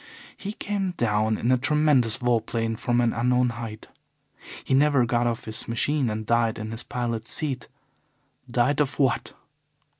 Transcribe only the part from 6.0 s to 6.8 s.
and died in